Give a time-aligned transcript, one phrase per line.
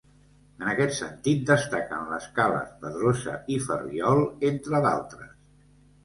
[0.61, 5.37] En aquest sentit destaquen les cales Pedrosa i Ferriol, entre d'altres.